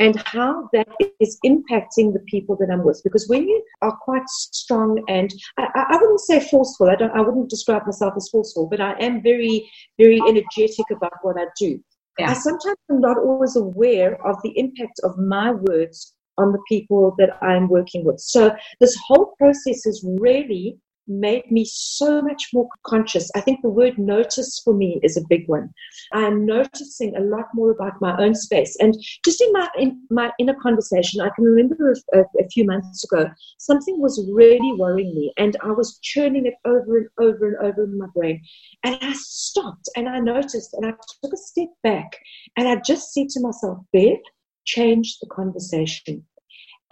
and 0.00 0.20
how 0.26 0.68
that 0.72 0.88
is 1.20 1.38
impacting 1.46 2.12
the 2.12 2.24
people 2.26 2.56
that 2.56 2.68
I'm 2.72 2.82
with. 2.82 3.00
Because 3.04 3.28
when 3.28 3.46
you 3.46 3.62
are 3.82 3.96
quite 3.96 4.28
strong 4.28 5.00
and 5.06 5.32
I, 5.58 5.68
I, 5.90 5.96
wouldn't 5.96 6.18
say 6.20 6.40
forceful, 6.40 6.90
I 6.90 6.96
don't, 6.96 7.12
I 7.12 7.20
wouldn't 7.20 7.50
describe 7.50 7.86
myself 7.86 8.14
as 8.16 8.28
forceful, 8.30 8.68
but 8.68 8.80
I 8.80 8.94
am 8.98 9.22
very, 9.22 9.70
very 9.98 10.20
energetic 10.28 10.86
about 10.90 11.18
what 11.22 11.36
I 11.38 11.44
do. 11.56 11.80
Yeah. 12.18 12.30
I 12.30 12.34
sometimes 12.34 12.78
am 12.90 13.00
not 13.00 13.16
always 13.16 13.54
aware 13.54 14.14
of 14.26 14.42
the 14.42 14.58
impact 14.58 14.98
of 15.04 15.16
my 15.18 15.52
words 15.52 16.14
on 16.38 16.52
the 16.52 16.62
people 16.68 17.14
that 17.18 17.42
I'm 17.42 17.68
working 17.68 18.04
with. 18.04 18.20
So 18.20 18.54
this 18.80 18.96
whole 19.06 19.34
process 19.38 19.84
has 19.84 20.04
really 20.04 20.78
made 21.08 21.50
me 21.50 21.64
so 21.64 22.22
much 22.22 22.48
more 22.52 22.68
conscious. 22.86 23.30
I 23.34 23.40
think 23.40 23.60
the 23.60 23.68
word 23.68 23.98
notice 23.98 24.60
for 24.64 24.74
me 24.74 25.00
is 25.02 25.16
a 25.16 25.26
big 25.28 25.48
one. 25.48 25.70
I'm 26.12 26.46
noticing 26.46 27.16
a 27.16 27.20
lot 27.20 27.46
more 27.54 27.70
about 27.70 28.00
my 28.00 28.16
own 28.22 28.34
space. 28.34 28.76
And 28.80 28.94
just 29.24 29.40
in 29.40 29.52
my 29.52 29.68
in 29.76 30.00
my 30.10 30.30
inner 30.38 30.54
conversation, 30.62 31.20
I 31.20 31.30
can 31.34 31.44
remember 31.44 31.94
a, 32.14 32.20
a, 32.20 32.48
few 32.52 32.64
months 32.64 33.04
ago, 33.04 33.28
something 33.58 34.00
was 34.00 34.24
really 34.32 34.72
worrying 34.78 35.14
me, 35.14 35.32
and 35.38 35.56
I 35.62 35.70
was 35.70 35.98
churning 36.02 36.46
it 36.46 36.54
over 36.64 36.98
and 36.98 37.08
over 37.20 37.48
and 37.48 37.56
over 37.66 37.84
in 37.84 37.98
my 37.98 38.06
brain. 38.14 38.40
And 38.84 38.98
I 39.00 39.12
stopped 39.14 39.88
and 39.96 40.08
I 40.08 40.18
noticed 40.18 40.74
and 40.74 40.86
I 40.86 40.90
took 41.22 41.32
a 41.32 41.36
step 41.36 41.68
back 41.82 42.18
and 42.56 42.68
I 42.68 42.76
just 42.86 43.12
said 43.12 43.28
to 43.30 43.40
myself, 43.40 43.78
Bev, 43.92 44.18
change 44.64 45.18
the 45.20 45.26
conversation. 45.26 46.24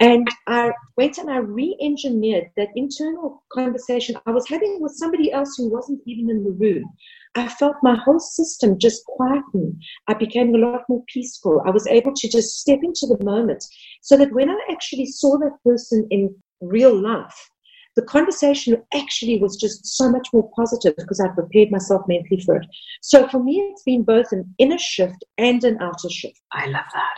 And 0.01 0.27
I 0.47 0.71
went 0.97 1.19
and 1.19 1.29
I 1.29 1.37
re 1.37 1.77
engineered 1.79 2.49
that 2.57 2.69
internal 2.75 3.43
conversation 3.53 4.15
I 4.25 4.31
was 4.31 4.49
having 4.49 4.81
with 4.81 4.93
somebody 4.93 5.31
else 5.31 5.55
who 5.55 5.69
wasn't 5.69 6.01
even 6.07 6.27
in 6.27 6.43
the 6.43 6.49
room. 6.49 6.85
I 7.35 7.47
felt 7.47 7.75
my 7.83 7.95
whole 7.95 8.19
system 8.19 8.79
just 8.79 9.05
quieten. 9.05 9.77
I 10.07 10.15
became 10.15 10.55
a 10.55 10.57
lot 10.57 10.89
more 10.89 11.03
peaceful. 11.07 11.61
I 11.67 11.69
was 11.69 11.85
able 11.85 12.13
to 12.15 12.27
just 12.27 12.59
step 12.59 12.79
into 12.81 13.05
the 13.05 13.23
moment 13.23 13.63
so 14.01 14.17
that 14.17 14.33
when 14.33 14.49
I 14.49 14.59
actually 14.71 15.05
saw 15.05 15.37
that 15.37 15.57
person 15.63 16.07
in 16.09 16.33
real 16.61 16.99
life, 16.99 17.49
the 17.95 18.01
conversation 18.01 18.81
actually 18.95 19.39
was 19.39 19.55
just 19.55 19.85
so 19.85 20.09
much 20.09 20.29
more 20.33 20.49
positive 20.55 20.95
because 20.97 21.19
I 21.19 21.27
prepared 21.27 21.69
myself 21.69 22.07
mentally 22.07 22.41
for 22.41 22.55
it. 22.55 22.65
So 23.01 23.27
for 23.27 23.43
me, 23.43 23.59
it's 23.71 23.83
been 23.83 24.01
both 24.01 24.31
an 24.31 24.55
inner 24.57 24.79
shift 24.79 25.23
and 25.37 25.63
an 25.63 25.77
outer 25.79 26.09
shift. 26.09 26.41
I 26.51 26.65
love 26.65 26.85
that. 26.93 27.17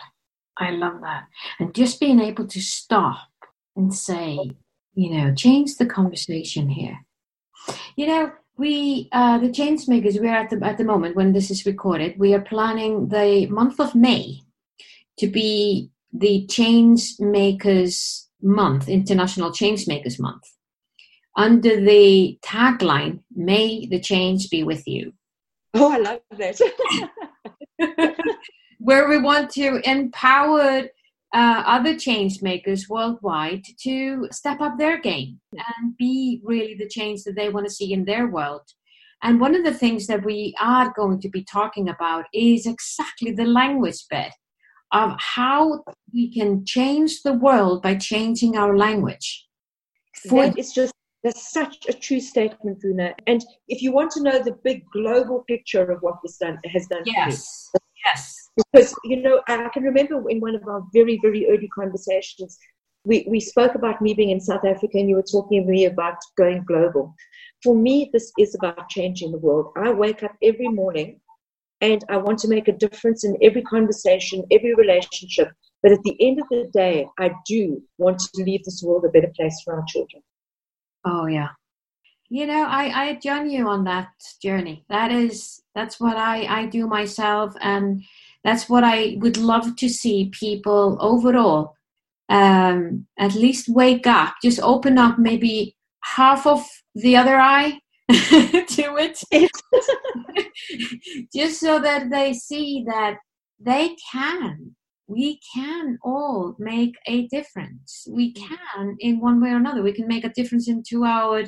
I 0.58 0.70
love 0.70 1.00
that. 1.00 1.24
And 1.58 1.74
just 1.74 2.00
being 2.00 2.20
able 2.20 2.46
to 2.46 2.60
stop 2.60 3.28
and 3.76 3.92
say, 3.92 4.38
you 4.94 5.10
know, 5.10 5.34
change 5.34 5.76
the 5.76 5.86
conversation 5.86 6.68
here. 6.68 7.04
You 7.96 8.06
know, 8.06 8.32
we 8.56 9.08
uh, 9.12 9.38
the 9.38 9.48
Changemakers, 9.48 10.20
we're 10.20 10.34
at 10.34 10.50
the 10.50 10.64
at 10.64 10.78
the 10.78 10.84
moment 10.84 11.16
when 11.16 11.32
this 11.32 11.50
is 11.50 11.66
recorded, 11.66 12.18
we 12.18 12.34
are 12.34 12.40
planning 12.40 13.08
the 13.08 13.46
month 13.46 13.80
of 13.80 13.94
May 13.94 14.42
to 15.18 15.26
be 15.26 15.90
the 16.12 16.46
Changemakers 16.46 18.26
Month, 18.42 18.88
International 18.88 19.50
Changemakers 19.50 20.20
Month, 20.20 20.44
under 21.36 21.80
the 21.80 22.38
tagline 22.44 23.20
"May 23.34 23.86
the 23.86 24.00
change 24.00 24.50
be 24.50 24.62
with 24.62 24.86
you." 24.86 25.14
Oh, 25.72 25.90
I 25.90 25.98
love 25.98 26.20
that. 26.38 26.60
where 28.78 29.08
we 29.08 29.18
want 29.18 29.50
to 29.50 29.80
empower 29.88 30.84
uh, 31.34 31.62
other 31.66 31.96
change 31.98 32.42
makers 32.42 32.88
worldwide 32.88 33.64
to 33.80 34.28
step 34.30 34.60
up 34.60 34.78
their 34.78 35.00
game 35.00 35.40
and 35.52 35.96
be 35.96 36.40
really 36.44 36.74
the 36.74 36.88
change 36.88 37.24
that 37.24 37.34
they 37.34 37.48
want 37.48 37.66
to 37.66 37.72
see 37.72 37.92
in 37.92 38.04
their 38.04 38.28
world. 38.28 38.62
And 39.22 39.40
one 39.40 39.54
of 39.54 39.64
the 39.64 39.74
things 39.74 40.06
that 40.06 40.24
we 40.24 40.54
are 40.60 40.92
going 40.94 41.20
to 41.20 41.28
be 41.28 41.42
talking 41.42 41.88
about 41.88 42.26
is 42.32 42.66
exactly 42.66 43.32
the 43.32 43.46
language 43.46 44.04
bit 44.10 44.32
of 44.92 45.16
how 45.18 45.82
we 46.12 46.32
can 46.32 46.64
change 46.64 47.22
the 47.22 47.32
world 47.32 47.82
by 47.82 47.96
changing 47.96 48.56
our 48.56 48.76
language. 48.76 49.46
For 50.28 50.46
that 50.46 50.58
is 50.58 50.72
just 50.72 50.92
that's 51.24 51.50
such 51.50 51.88
a 51.88 51.94
true 51.94 52.20
statement, 52.20 52.78
Runa. 52.84 53.14
And 53.26 53.42
if 53.66 53.80
you 53.80 53.92
want 53.92 54.10
to 54.12 54.22
know 54.22 54.42
the 54.42 54.58
big 54.62 54.84
global 54.92 55.42
picture 55.48 55.90
of 55.90 56.00
what 56.02 56.16
this 56.22 56.36
done 56.36 56.58
has 56.66 56.86
done, 56.86 57.02
yes, 57.06 57.72
yes, 58.04 58.50
because 58.56 58.94
you 59.04 59.22
know 59.22 59.42
I 59.48 59.68
can 59.68 59.82
remember 59.82 60.28
in 60.30 60.40
one 60.40 60.54
of 60.54 60.66
our 60.66 60.82
very 60.92 61.18
very 61.22 61.46
early 61.48 61.68
conversations 61.68 62.58
we, 63.04 63.26
we 63.28 63.40
spoke 63.40 63.74
about 63.74 64.00
me 64.00 64.14
being 64.14 64.30
in 64.30 64.40
South 64.40 64.64
Africa 64.64 64.98
and 64.98 65.08
you 65.08 65.16
were 65.16 65.22
talking 65.22 65.62
to 65.62 65.70
me 65.70 65.84
about 65.84 66.16
going 66.36 66.64
global. 66.64 67.14
For 67.62 67.76
me, 67.76 68.10
this 68.12 68.32
is 68.38 68.54
about 68.54 68.88
changing 68.88 69.32
the 69.32 69.38
world. 69.38 69.72
I 69.76 69.92
wake 69.92 70.22
up 70.22 70.34
every 70.42 70.68
morning 70.68 71.20
and 71.80 72.02
I 72.08 72.16
want 72.16 72.38
to 72.40 72.48
make 72.48 72.68
a 72.68 72.72
difference 72.72 73.24
in 73.24 73.36
every 73.42 73.62
conversation, 73.62 74.44
every 74.50 74.74
relationship. 74.74 75.48
But 75.82 75.92
at 75.92 76.02
the 76.02 76.16
end 76.20 76.40
of 76.40 76.48
the 76.50 76.70
day, 76.72 77.06
I 77.18 77.32
do 77.46 77.82
want 77.98 78.20
to 78.20 78.42
leave 78.42 78.64
this 78.64 78.82
world 78.82 79.04
a 79.04 79.10
better 79.10 79.32
place 79.36 79.60
for 79.64 79.74
our 79.74 79.84
children. 79.86 80.22
Oh, 81.04 81.26
yeah. 81.26 81.48
You 82.30 82.46
know, 82.46 82.66
I, 82.66 83.08
I 83.08 83.14
join 83.14 83.50
you 83.50 83.68
on 83.68 83.84
that 83.84 84.08
journey. 84.42 84.84
That 84.88 85.12
is, 85.12 85.62
that's 85.74 86.00
what 86.00 86.16
I, 86.16 86.62
I 86.62 86.66
do 86.66 86.86
myself. 86.86 87.54
And 87.60 88.02
that's 88.42 88.68
what 88.68 88.82
I 88.82 89.16
would 89.20 89.36
love 89.36 89.76
to 89.76 89.88
see 89.88 90.30
people 90.32 90.96
overall 91.00 91.76
um, 92.28 93.06
at 93.18 93.34
least 93.34 93.68
wake 93.68 94.06
up, 94.06 94.34
just 94.42 94.60
open 94.60 94.98
up 94.98 95.18
maybe 95.18 95.76
half 96.02 96.46
of 96.46 96.64
the 96.94 97.16
other 97.16 97.38
eye 97.38 97.78
to 98.08 98.96
it, 98.98 99.20
just 101.34 101.60
so 101.60 101.78
that 101.80 102.10
they 102.10 102.32
see 102.32 102.84
that 102.86 103.16
they 103.60 103.96
can 104.12 104.74
we 105.06 105.40
can 105.54 105.98
all 106.02 106.56
make 106.58 106.94
a 107.06 107.26
difference. 107.28 108.06
We 108.10 108.32
can, 108.32 108.96
in 109.00 109.20
one 109.20 109.40
way 109.40 109.50
or 109.50 109.56
another, 109.56 109.82
we 109.82 109.92
can 109.92 110.08
make 110.08 110.24
a 110.24 110.32
difference 110.32 110.68
into 110.68 111.04
our 111.04 111.44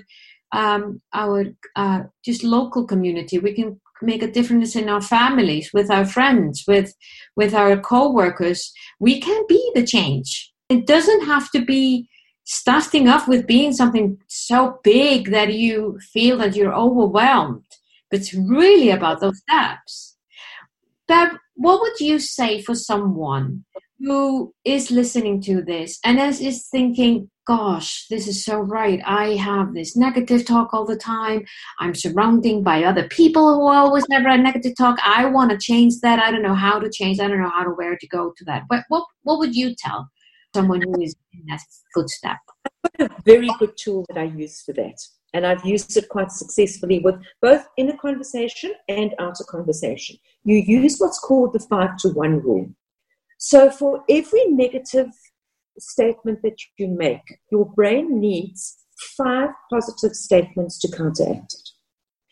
um, 0.53 1.01
our 1.13 1.47
uh, 1.75 2.03
just 2.25 2.45
local 2.45 2.87
community. 2.87 3.39
We 3.39 3.55
can 3.55 3.81
make 4.03 4.23
a 4.23 4.31
difference 4.31 4.77
in 4.77 4.89
our 4.89 5.01
families, 5.01 5.71
with 5.73 5.91
our 5.91 6.05
friends, 6.05 6.65
with 6.67 6.95
with 7.37 7.55
our 7.55 7.77
co-workers. 7.79 8.73
We 9.01 9.21
can 9.21 9.43
be 9.49 9.73
the 9.75 9.87
change. 9.87 10.53
It 10.69 10.87
doesn't 10.87 11.27
have 11.27 11.51
to 11.53 11.65
be 11.65 12.09
starting 12.45 13.09
off 13.09 13.27
with 13.27 13.47
being 13.47 13.73
something 13.73 14.19
so 14.29 14.79
big 14.85 15.31
that 15.31 15.53
you 15.55 15.99
feel 16.13 16.39
that 16.39 16.55
you're 16.55 16.75
overwhelmed. 16.75 17.65
But 18.11 18.21
it's 18.21 18.35
really 18.35 18.91
about 18.91 19.21
those 19.21 19.39
steps. 19.39 20.17
Bev, 21.09 21.39
what 21.55 21.81
would 21.81 22.01
you 22.01 22.19
say 22.19 22.63
for 22.63 22.75
someone 22.75 23.65
who 23.99 24.53
is 24.65 24.91
listening 24.91 25.41
to 25.43 25.63
this 25.63 25.99
and 26.05 26.21
as 26.21 26.41
is 26.41 26.69
thinking, 26.69 27.31
gosh, 27.47 28.07
this 28.09 28.27
is 28.27 28.45
so 28.45 28.59
right. 28.59 29.01
I 29.07 29.37
have 29.37 29.73
this 29.73 29.97
negative 29.97 30.45
talk 30.45 30.75
all 30.75 30.85
the 30.85 30.97
time. 30.97 31.45
I'm 31.79 31.95
surrounding 31.95 32.63
by 32.63 32.85
other 32.85 33.09
people 33.09 33.55
who 33.55 33.69
always 33.69 34.09
never 34.09 34.29
had 34.29 34.41
negative 34.41 34.75
talk. 34.77 34.99
I 35.05 35.27
want 35.27 35.51
to 35.53 35.59
change 35.59 36.01
that. 36.03 36.19
I 36.19 36.31
don't 36.31 36.43
know 36.43 36.55
how 36.55 36.79
to 36.79 36.91
change. 36.91 37.21
I 37.21 37.29
don't 37.29 37.41
know 37.41 37.51
how 37.51 37.65
to 37.65 37.71
where 37.71 37.97
to 37.97 38.09
go 38.09 38.33
to 38.37 38.45
that. 38.45 38.65
But 38.69 38.85
what 38.89 39.05
what 39.23 39.39
would 39.39 39.55
you 39.55 39.75
tell 39.79 40.09
someone 40.55 40.83
who 40.83 41.01
is 41.01 41.15
in 41.33 41.45
that 41.49 41.61
footstep? 41.95 42.39
I've 42.85 42.99
got 42.99 43.19
a 43.19 43.23
very 43.23 43.51
good 43.59 43.77
tool 43.77 44.05
that 44.09 44.19
I 44.19 44.25
use 44.25 44.63
for 44.63 44.73
that. 44.75 44.99
And 45.33 45.47
I've 45.47 45.65
used 45.67 45.97
it 45.97 46.09
quite 46.09 46.33
successfully 46.33 47.01
with 47.01 47.17
both 47.43 47.67
inner 47.77 47.97
conversation 47.97 48.73
and 48.89 49.15
outer 49.19 49.45
conversation. 49.45 50.17
You 50.45 50.57
use 50.57 50.97
what's 50.99 51.19
called 51.19 51.53
the 51.53 51.59
five 51.59 51.97
to 51.99 52.09
one 52.11 52.41
rule. 52.41 52.71
So 53.39 53.71
for 53.71 54.03
every 54.09 54.47
negative 54.47 55.09
statement 55.79 56.41
that 56.43 56.57
you 56.79 56.89
make, 56.89 57.39
your 57.51 57.67
brain 57.67 58.21
needs 58.21 58.79
five 59.17 59.51
positive 59.71 60.15
statements 60.15 60.79
to 60.81 60.97
counteract 60.97 61.55
it. 61.55 61.69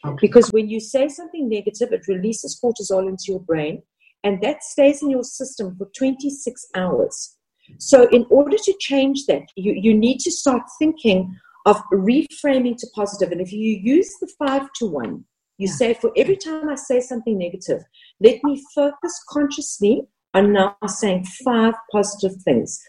Okay. 0.06 0.16
Because 0.20 0.50
when 0.52 0.68
you 0.68 0.80
say 0.80 1.08
something 1.08 1.48
negative, 1.48 1.92
it 1.92 2.08
releases 2.08 2.58
cortisol 2.62 3.08
into 3.08 3.24
your 3.28 3.40
brain, 3.40 3.82
and 4.22 4.40
that 4.42 4.62
stays 4.62 5.02
in 5.02 5.10
your 5.10 5.22
system 5.22 5.76
for 5.76 5.88
26 5.96 6.66
hours. 6.74 7.36
So, 7.78 8.06
in 8.08 8.26
order 8.28 8.58
to 8.58 8.74
change 8.78 9.24
that, 9.26 9.42
you, 9.56 9.72
you 9.72 9.96
need 9.96 10.18
to 10.20 10.30
start 10.30 10.62
thinking 10.78 11.34
of 11.64 11.80
reframing 11.92 12.76
to 12.76 12.86
positive. 12.94 13.32
And 13.32 13.40
if 13.40 13.52
you 13.52 13.80
use 13.82 14.10
the 14.20 14.30
five 14.38 14.68
to 14.80 14.86
one, 14.86 15.24
you 15.56 15.68
yeah. 15.68 15.74
say, 15.74 15.94
for 15.94 16.10
every 16.16 16.36
time 16.36 16.68
I 16.68 16.74
say 16.74 17.00
something 17.00 17.38
negative, 17.38 17.82
let 18.20 18.44
me 18.44 18.62
focus 18.74 19.18
consciously 19.30 20.02
on 20.34 20.52
now 20.52 20.76
saying 20.86 21.24
five 21.44 21.74
positive 21.92 22.36
things. 22.42 22.80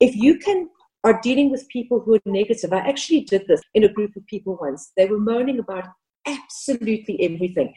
If 0.00 0.14
you 0.14 0.38
can 0.38 0.68
are 1.04 1.20
dealing 1.22 1.50
with 1.50 1.68
people 1.68 2.00
who 2.00 2.14
are 2.14 2.20
negative, 2.26 2.72
I 2.72 2.78
actually 2.78 3.20
did 3.20 3.46
this 3.46 3.60
in 3.74 3.84
a 3.84 3.92
group 3.92 4.16
of 4.16 4.26
people 4.26 4.58
once. 4.60 4.92
They 4.96 5.06
were 5.06 5.18
moaning 5.18 5.58
about 5.58 5.86
absolutely 6.26 7.18
everything. 7.22 7.72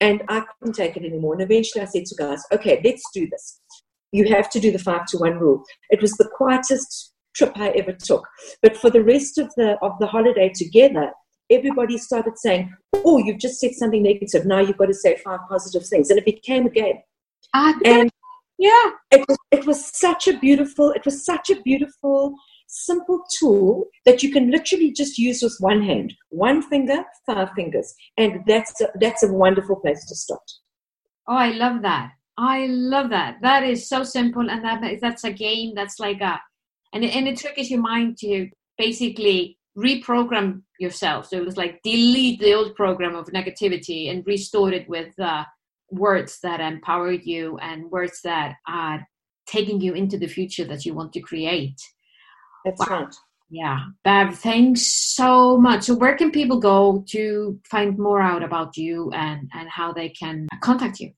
And 0.00 0.22
I 0.28 0.40
couldn't 0.40 0.74
take 0.74 0.96
it 0.96 1.04
anymore. 1.04 1.32
And 1.34 1.42
eventually 1.42 1.82
I 1.82 1.86
said 1.86 2.04
to 2.04 2.14
guys, 2.16 2.42
okay, 2.52 2.80
let's 2.84 3.02
do 3.14 3.26
this. 3.30 3.60
You 4.12 4.28
have 4.28 4.50
to 4.50 4.60
do 4.60 4.70
the 4.70 4.78
five 4.78 5.06
to 5.06 5.18
one 5.18 5.38
rule. 5.38 5.64
It 5.90 6.02
was 6.02 6.12
the 6.12 6.28
quietest 6.36 7.12
trip 7.34 7.52
I 7.56 7.70
ever 7.70 7.92
took. 7.92 8.26
But 8.62 8.76
for 8.76 8.90
the 8.90 9.02
rest 9.02 9.38
of 9.38 9.52
the 9.56 9.78
of 9.82 9.92
the 9.98 10.06
holiday 10.06 10.50
together, 10.54 11.12
everybody 11.50 11.98
started 11.98 12.38
saying, 12.38 12.72
"Oh, 12.94 13.18
you've 13.18 13.40
just 13.40 13.58
said 13.58 13.72
something 13.74 14.02
negative. 14.02 14.46
Now 14.46 14.60
you've 14.60 14.78
got 14.78 14.86
to 14.86 14.94
say 14.94 15.16
five 15.24 15.40
positive 15.48 15.86
things," 15.86 16.08
and 16.08 16.18
it 16.18 16.24
became 16.24 16.66
a 16.66 16.70
game. 16.70 16.98
Uh, 17.52 17.74
and 17.84 18.10
yeah, 18.58 18.90
it 19.10 19.24
was, 19.28 19.38
it 19.50 19.66
was 19.66 19.84
such 19.98 20.28
a 20.28 20.38
beautiful. 20.38 20.90
It 20.92 21.04
was 21.04 21.24
such 21.24 21.50
a 21.50 21.60
beautiful, 21.62 22.34
simple 22.68 23.22
tool 23.38 23.86
that 24.04 24.22
you 24.22 24.32
can 24.32 24.50
literally 24.50 24.92
just 24.92 25.18
use 25.18 25.42
with 25.42 25.56
one 25.60 25.82
hand, 25.82 26.14
one 26.30 26.62
finger, 26.62 27.04
five 27.26 27.50
fingers, 27.54 27.94
and 28.16 28.40
that's 28.46 28.80
a, 28.80 28.88
that's 29.00 29.22
a 29.22 29.32
wonderful 29.32 29.76
place 29.76 30.04
to 30.06 30.14
start. 30.14 30.42
Oh, 31.28 31.36
I 31.36 31.50
love 31.50 31.82
that. 31.82 32.12
I 32.38 32.66
love 32.66 33.10
that. 33.10 33.38
That 33.42 33.62
is 33.62 33.88
so 33.88 34.04
simple, 34.04 34.50
and 34.50 34.64
that 34.64 34.82
that's 35.00 35.24
a 35.24 35.32
game. 35.32 35.74
That's 35.74 35.98
like 35.98 36.20
a 36.20 36.40
and 36.92 37.04
it, 37.04 37.14
and 37.14 37.28
it 37.28 37.38
triggers 37.38 37.70
your 37.70 37.80
mind 37.80 38.16
to 38.18 38.48
basically 38.78 39.58
reprogram 39.76 40.62
yourself. 40.80 41.26
So 41.26 41.36
it 41.36 41.44
was 41.44 41.56
like 41.56 41.82
delete 41.82 42.40
the 42.40 42.54
old 42.54 42.74
program 42.74 43.14
of 43.14 43.26
negativity 43.26 44.10
and 44.10 44.26
restore 44.26 44.72
it 44.72 44.88
with 44.88 45.18
uh, 45.20 45.44
words 45.90 46.38
that 46.42 46.60
empower 46.60 47.12
you 47.12 47.58
and 47.58 47.90
words 47.90 48.20
that 48.24 48.56
are 48.66 49.06
taking 49.46 49.80
you 49.80 49.94
into 49.94 50.18
the 50.18 50.26
future 50.26 50.64
that 50.64 50.84
you 50.84 50.94
want 50.94 51.12
to 51.12 51.20
create. 51.20 51.80
That's 52.64 52.80
wow. 52.88 53.04
right. 53.04 53.14
Yeah, 53.48 53.78
Bev, 54.02 54.36
thanks 54.38 54.86
so 55.14 55.56
much. 55.56 55.84
So, 55.84 55.94
where 55.94 56.16
can 56.16 56.32
people 56.32 56.58
go 56.58 57.04
to 57.10 57.60
find 57.70 57.96
more 57.96 58.20
out 58.20 58.42
about 58.42 58.76
you 58.76 59.12
and 59.12 59.48
and 59.54 59.68
how 59.68 59.92
they 59.92 60.08
can 60.08 60.48
contact 60.60 60.98
you? 60.98 61.12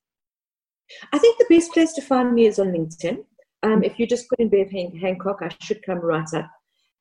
I 1.13 1.19
think 1.19 1.39
the 1.39 1.47
best 1.49 1.73
place 1.73 1.93
to 1.95 2.03
find 2.03 2.35
me 2.35 2.47
is 2.47 2.59
on 2.59 2.69
LinkedIn. 2.69 3.25
Um, 3.63 3.83
if 3.83 3.99
you 3.99 4.07
just 4.07 4.29
put 4.29 4.41
in 4.41 4.51
Bev 4.51 4.71
Hancock, 4.71 5.39
I 5.41 5.49
should 5.61 5.83
come 5.85 5.99
right 5.99 6.35
up. 6.35 6.51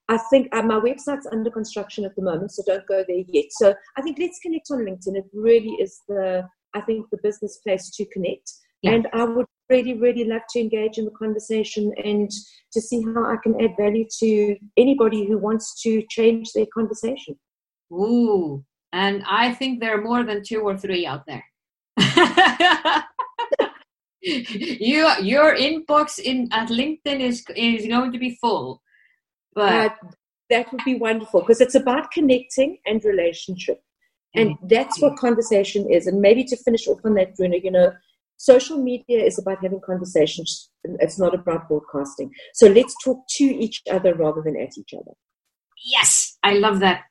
I 0.10 0.18
think 0.30 0.48
uh, 0.56 0.62
my 0.62 0.80
website's 0.80 1.28
under 1.32 1.52
construction 1.52 2.06
at 2.06 2.16
the 2.16 2.22
moment, 2.22 2.52
so 2.54 2.64
don't 2.66 2.88
go 2.88 3.04
there 3.08 3.24
yet. 3.28 3.46
So 3.52 3.76
I 3.98 4.02
think 4.02 4.18
let's 4.20 4.40
connect 4.40 4.72
on 4.72 4.80
LinkedIn. 4.80 5.18
It 5.18 5.26
really 5.34 5.76
is 5.82 6.02
the, 6.08 6.48
I 6.78 6.82
think, 6.82 7.08
the 7.12 7.20
business 7.24 7.60
place 7.64 7.90
to 7.96 8.06
connect. 8.06 8.52
Yeah. 8.82 8.92
And 8.92 9.08
I 9.14 9.24
would 9.24 9.46
really, 9.70 9.96
really 9.96 10.24
love 10.24 10.44
to 10.52 10.60
engage 10.60 10.98
in 10.98 11.06
the 11.06 11.12
conversation 11.12 11.92
and 12.04 12.30
to 12.72 12.82
see 12.82 13.02
how 13.04 13.26
I 13.26 13.38
can 13.42 13.60
add 13.62 13.76
value 13.80 14.06
to 14.20 14.56
anybody 14.78 15.26
who 15.28 15.38
wants 15.38 15.82
to 15.84 16.04
change 16.10 16.54
their 16.54 16.68
conversation. 16.74 17.36
Ooh, 17.92 18.64
and 18.94 19.24
I 19.28 19.54
think 19.54 19.80
there 19.80 19.98
are 19.98 20.02
more 20.02 20.24
than 20.24 20.44
two 20.44 20.62
or 20.62 20.78
three 20.78 21.06
out 21.06 21.24
there. 21.26 21.44
you 24.22 25.10
your 25.22 25.56
inbox 25.56 26.20
in 26.20 26.50
at 26.52 26.70
LinkedIn 26.70 27.20
is 27.20 27.44
is 27.56 27.88
going 27.88 28.12
to 28.12 28.20
be 28.20 28.38
full. 28.42 28.82
But 29.54 29.74
uh, 29.74 29.90
that 30.50 30.72
would 30.72 30.84
be 30.86 30.96
wonderful 30.96 31.42
because 31.42 31.62
it's 31.62 31.76
about 31.76 32.12
connecting 32.12 32.78
and 32.86 33.04
relationship. 33.04 33.82
And 34.36 34.52
mm-hmm. 34.52 34.68
that's 34.68 35.02
what 35.02 35.18
conversation 35.18 35.92
is. 35.92 36.08
And 36.08 36.22
maybe 36.22 36.44
to 36.46 36.58
finish 36.58 36.88
off 36.88 37.00
on 37.04 37.16
that, 37.16 37.34
Runa, 37.40 37.58
you 37.64 37.72
know, 37.72 37.92
social 38.38 38.78
media 38.78 39.24
is 39.24 39.40
about 39.40 39.64
having 39.64 39.82
conversations. 39.86 40.70
It's 40.84 41.20
not 41.20 41.34
about 41.34 41.68
broadcasting. 41.68 42.32
So 42.54 42.68
let's 42.68 42.96
talk 43.04 43.20
to 43.38 43.44
each 43.44 43.82
other 43.92 44.14
rather 44.14 44.42
than 44.42 44.56
at 44.58 44.78
each 44.78 44.94
other. 44.94 45.12
Yes, 45.86 46.38
I 46.44 46.54
love 46.54 46.80
that. 46.80 47.04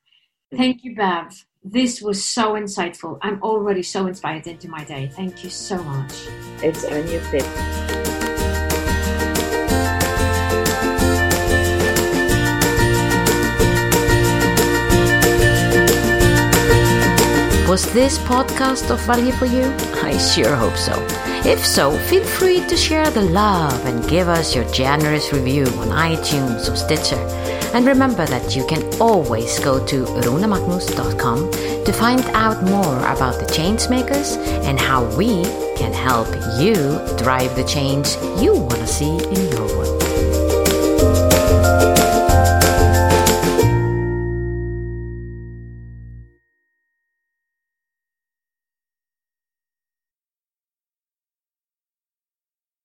Thank 0.55 0.85
you, 0.85 0.95
Bev. 0.95 1.45
This 1.65 2.01
was 2.01 2.23
so 2.23 2.53
insightful. 2.53 3.19
I'm 3.23 3.43
already 3.43 3.83
so 3.83 4.07
inspired 4.07 4.47
into 4.47 4.69
my 4.69 4.85
day. 4.85 5.11
Thank 5.15 5.43
you 5.43 5.51
so 5.51 5.83
much. 5.83 6.13
It's 6.63 6.85
on 6.85 7.09
your 7.09 7.21
fit. 7.23 7.43
Was 17.69 17.93
this 17.93 18.17
podcast 18.21 18.91
of 18.91 19.01
value 19.01 19.33
for 19.33 19.47
you? 19.47 19.65
I 20.01 20.17
sure 20.19 20.55
hope 20.55 20.77
so. 20.77 20.95
If 21.45 21.67
so, 21.67 21.99
feel 22.07 22.23
free 22.23 22.61
to 22.61 22.77
share 22.77 23.11
the 23.11 23.23
love 23.23 23.85
and 23.85 24.09
give 24.09 24.29
us 24.29 24.55
your 24.55 24.65
generous 24.71 25.33
review 25.33 25.65
on 25.81 25.89
iTunes 25.89 26.71
or 26.71 26.77
Stitcher. 26.77 27.19
And 27.75 27.85
remember 27.85 28.25
that 28.25 28.55
you 28.55 28.65
can 28.69 28.85
always 29.01 29.59
go 29.59 29.85
to 29.85 30.05
runamagnus.com 30.05 31.51
to 31.85 31.93
find 31.93 32.25
out 32.37 32.63
more 32.63 32.99
about 32.99 33.41
the 33.41 33.47
Changemakers 33.47 34.37
and 34.65 34.79
how 34.79 35.05
we 35.17 35.43
can 35.75 35.93
help 35.93 36.29
you 36.61 36.75
drive 37.19 37.57
the 37.57 37.65
change 37.67 38.15
you 38.41 38.55
want 38.55 38.79
to 38.79 38.87
see 38.87 39.11
in 39.11 39.51
your 39.51 39.67
world. 39.77 40.06